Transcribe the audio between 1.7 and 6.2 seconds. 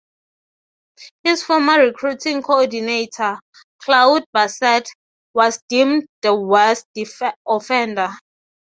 recruiting coordinator, Claude Bassett, was deemed